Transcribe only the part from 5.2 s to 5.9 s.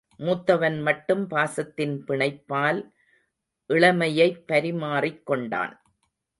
கொண்டான்.